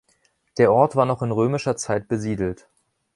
[0.57, 2.67] Der Ort war noch in römischer Zeit besiedelt.